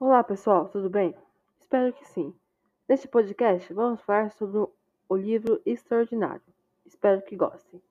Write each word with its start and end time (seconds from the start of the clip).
Olá 0.00 0.22
pessoal, 0.22 0.68
tudo 0.68 0.88
bem? 0.88 1.12
Espero 1.58 1.92
que 1.92 2.04
sim. 2.04 2.32
Neste 2.88 3.08
podcast 3.08 3.74
vamos 3.74 4.00
falar 4.02 4.30
sobre 4.30 4.58
o 5.08 5.16
livro 5.16 5.60
Extraordinário. 5.66 6.40
Espero 6.86 7.20
que 7.22 7.34
gostem. 7.34 7.82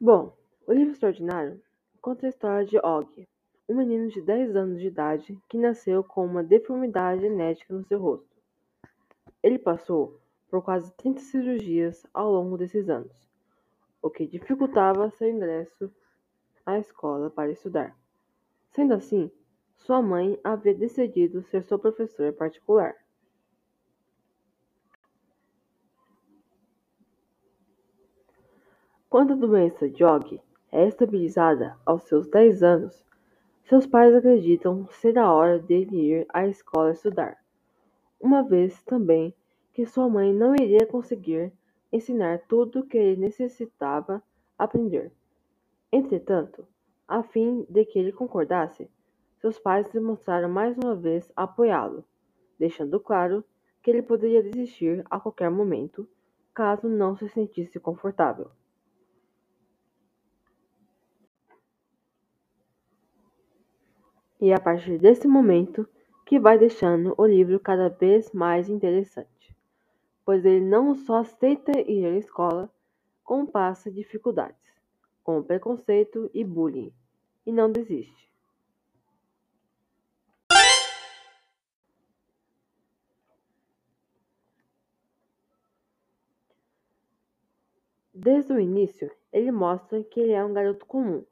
Bom, 0.00 0.32
o 0.64 0.72
livro 0.72 0.92
Extraordinário 0.92 1.60
conta 2.00 2.26
a 2.26 2.28
história 2.28 2.64
de 2.64 2.78
Og, 2.78 3.26
um 3.68 3.74
menino 3.74 4.08
de 4.10 4.22
10 4.22 4.54
anos 4.54 4.78
de 4.78 4.86
idade 4.86 5.36
que 5.48 5.58
nasceu 5.58 6.04
com 6.04 6.24
uma 6.24 6.44
deformidade 6.44 7.22
genética 7.22 7.74
no 7.74 7.82
seu 7.82 7.98
rosto. 7.98 8.36
Ele 9.42 9.58
passou 9.58 10.20
por 10.48 10.62
quase 10.62 10.92
30 10.92 11.20
cirurgias 11.22 12.06
ao 12.14 12.30
longo 12.30 12.56
desses 12.56 12.88
anos, 12.88 13.28
o 14.02 14.10
que 14.10 14.26
dificultava 14.26 15.10
seu 15.10 15.28
ingresso 15.28 15.92
à 16.64 16.78
escola 16.78 17.30
para 17.30 17.50
estudar. 17.50 17.96
Sendo 18.70 18.94
assim, 18.94 19.30
sua 19.76 20.02
mãe 20.02 20.38
havia 20.44 20.74
decidido 20.74 21.42
ser 21.42 21.62
sua 21.62 21.78
professora 21.78 22.32
particular. 22.32 22.94
Quando 29.08 29.32
a 29.32 29.36
doença 29.36 29.88
de 29.88 30.04
Og 30.04 30.38
é 30.70 30.86
estabilizada 30.86 31.78
aos 31.86 32.02
seus 32.02 32.28
10 32.28 32.62
anos, 32.62 33.04
seus 33.64 33.86
pais 33.86 34.14
acreditam 34.14 34.86
ser 34.90 35.18
a 35.18 35.32
hora 35.32 35.58
dele 35.58 35.96
ir 35.96 36.26
à 36.28 36.46
escola 36.46 36.92
estudar, 36.92 37.38
uma 38.20 38.42
vez 38.42 38.82
também 38.82 39.34
que 39.72 39.86
sua 39.86 40.08
mãe 40.08 40.34
não 40.34 40.54
iria 40.54 40.86
conseguir 40.86 41.52
ensinar 41.92 42.42
tudo 42.48 42.80
o 42.80 42.86
que 42.86 42.98
ele 42.98 43.20
necessitava 43.20 44.22
aprender. 44.58 45.12
Entretanto, 45.90 46.66
a 47.06 47.22
fim 47.22 47.66
de 47.68 47.84
que 47.84 47.98
ele 47.98 48.12
concordasse, 48.12 48.90
seus 49.40 49.58
pais 49.58 49.88
demonstraram 49.90 50.48
mais 50.48 50.76
uma 50.76 50.94
vez 50.94 51.30
apoiá-lo, 51.34 52.04
deixando 52.58 53.00
claro 53.00 53.44
que 53.82 53.90
ele 53.90 54.02
poderia 54.02 54.42
desistir 54.42 55.04
a 55.08 55.18
qualquer 55.18 55.50
momento 55.50 56.08
caso 56.52 56.88
não 56.88 57.16
se 57.16 57.28
sentisse 57.28 57.78
confortável. 57.78 58.50
E 64.40 64.50
é 64.50 64.54
a 64.54 64.60
partir 64.60 64.98
desse 64.98 65.26
momento 65.26 65.88
que 66.26 66.38
vai 66.38 66.58
deixando 66.58 67.14
o 67.16 67.24
livro 67.24 67.58
cada 67.58 67.88
vez 67.88 68.32
mais 68.32 68.68
interessante, 68.68 69.28
pois 70.28 70.44
ele 70.44 70.60
não 70.62 70.94
só 70.94 71.20
aceita 71.20 71.72
ir 71.90 72.04
à 72.04 72.10
escola, 72.18 72.70
como 73.24 73.50
passa 73.50 73.90
dificuldades, 73.90 74.60
como 75.24 75.42
preconceito 75.42 76.30
e 76.34 76.44
bullying, 76.44 76.92
e 77.46 77.50
não 77.50 77.72
desiste. 77.72 78.30
Desde 88.12 88.52
o 88.52 88.60
início, 88.60 89.10
ele 89.32 89.50
mostra 89.50 90.04
que 90.04 90.20
ele 90.20 90.32
é 90.32 90.44
um 90.44 90.52
garoto 90.52 90.84
comum. 90.84 91.24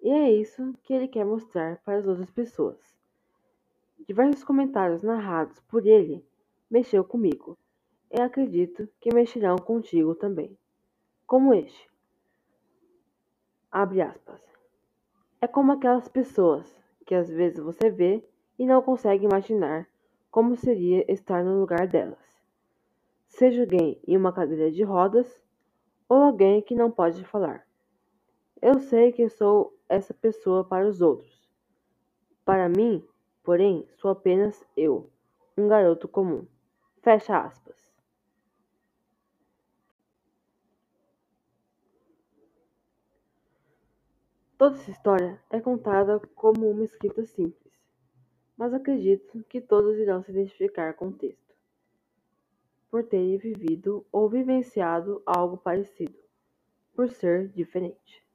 E 0.00 0.08
é 0.08 0.30
isso 0.30 0.72
que 0.84 0.94
ele 0.94 1.08
quer 1.08 1.24
mostrar 1.24 1.78
para 1.78 1.98
as 1.98 2.06
outras 2.06 2.30
pessoas. 2.30 2.78
Diversos 4.06 4.44
comentários 4.44 5.02
narrados 5.02 5.58
por 5.62 5.84
ele 5.84 6.24
mexeu 6.70 7.02
comigo. 7.02 7.58
E 8.10 8.20
acredito 8.20 8.88
que 9.00 9.14
mexerão 9.14 9.56
contigo 9.56 10.14
também. 10.14 10.56
Como 11.26 11.52
este. 11.52 11.90
Abre 13.70 14.00
aspas. 14.00 14.40
É 15.40 15.46
como 15.46 15.72
aquelas 15.72 16.08
pessoas 16.08 16.66
que 17.06 17.14
às 17.14 17.28
vezes 17.28 17.58
você 17.58 17.90
vê 17.90 18.24
e 18.58 18.66
não 18.66 18.82
consegue 18.82 19.24
imaginar 19.24 19.86
como 20.30 20.56
seria 20.56 21.10
estar 21.10 21.44
no 21.44 21.60
lugar 21.60 21.86
delas. 21.86 22.18
Seja 23.28 23.62
alguém 23.62 24.00
em 24.06 24.16
uma 24.16 24.32
cadeira 24.32 24.70
de 24.70 24.82
rodas 24.82 25.42
ou 26.08 26.16
alguém 26.16 26.62
que 26.62 26.74
não 26.74 26.90
pode 26.90 27.22
falar. 27.24 27.66
Eu 28.60 28.80
sei 28.80 29.12
que 29.12 29.28
sou 29.28 29.78
essa 29.88 30.12
pessoa 30.12 30.64
para 30.64 30.88
os 30.88 31.00
outros. 31.00 31.48
Para 32.44 32.68
mim, 32.68 33.06
porém, 33.44 33.86
sou 33.96 34.10
apenas 34.10 34.64
eu, 34.76 35.10
um 35.56 35.68
garoto 35.68 36.08
comum. 36.08 36.46
Fecha 37.02 37.38
aspas. 37.38 37.87
Toda 44.58 44.74
essa 44.74 44.90
história 44.90 45.40
é 45.50 45.60
contada 45.60 46.18
como 46.34 46.68
uma 46.68 46.82
escrita 46.82 47.24
simples, 47.24 47.72
mas 48.56 48.74
acredito 48.74 49.44
que 49.48 49.60
todos 49.60 49.96
irão 49.96 50.20
se 50.20 50.32
identificar 50.32 50.94
com 50.94 51.06
o 51.06 51.12
texto 51.12 51.54
por 52.90 53.04
terem 53.04 53.36
vivido 53.36 54.04
ou 54.10 54.28
vivenciado 54.28 55.22
algo 55.24 55.56
parecido, 55.56 56.18
por 56.92 57.08
ser 57.08 57.46
diferente 57.50 58.26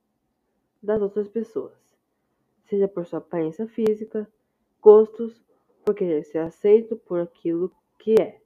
das 0.82 1.02
outras 1.02 1.28
pessoas, 1.28 1.78
seja 2.70 2.88
por 2.88 3.06
sua 3.06 3.20
aparência 3.20 3.68
física, 3.68 4.26
gostos, 4.82 5.44
por 5.84 5.94
querer 5.94 6.24
ser 6.24 6.38
aceito 6.38 6.96
por 6.96 7.20
aquilo 7.20 7.70
que 8.00 8.16
é. 8.22 8.42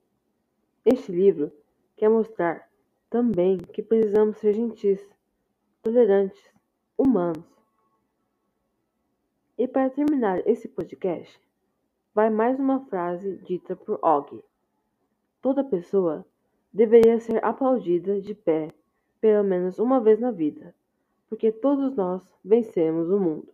Este 0.84 1.12
livro 1.12 1.52
quer 1.96 2.10
mostrar 2.10 2.72
também 3.08 3.60
que 3.60 3.84
precisamos 3.84 4.38
ser 4.38 4.54
gentis, 4.54 5.08
tolerantes, 5.84 6.52
humanos. 6.98 7.57
Para 9.78 9.92
terminar 9.92 10.42
esse 10.48 10.68
podcast, 10.68 11.40
vai 12.12 12.32
mais 12.32 12.60
uma 12.60 12.80
frase 12.88 13.38
dita 13.46 13.76
por 13.76 14.00
Og. 14.04 14.44
Toda 15.40 15.64
pessoa 15.64 16.26
deveria 16.74 17.20
ser 17.20 17.46
aplaudida 17.46 18.20
de 18.20 18.34
pé 18.34 18.70
pelo 19.22 19.44
menos 19.44 19.78
uma 19.78 20.00
vez 20.02 20.20
na 20.20 20.32
vida, 20.32 20.74
porque 21.30 21.52
todos 21.52 21.96
nós 21.96 22.24
vencemos 22.44 23.12
o 23.12 23.20
mundo. 23.20 23.54